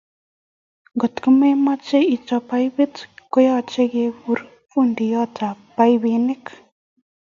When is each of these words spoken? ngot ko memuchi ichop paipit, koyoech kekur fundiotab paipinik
ngot 0.95 1.15
ko 1.23 1.29
memuchi 1.39 1.99
ichop 2.15 2.43
paipit, 2.49 2.93
koyoech 3.31 3.75
kekur 3.93 4.39
fundiotab 4.71 5.57
paipinik 5.75 6.43